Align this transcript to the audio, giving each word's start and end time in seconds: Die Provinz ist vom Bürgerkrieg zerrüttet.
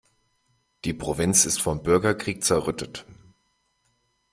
Die 0.83 0.95
Provinz 0.95 1.45
ist 1.45 1.61
vom 1.61 1.83
Bürgerkrieg 1.83 2.43
zerrüttet. 2.43 3.05